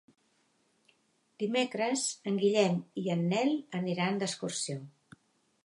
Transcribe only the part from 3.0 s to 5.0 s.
i en Nel aniran d'excursió.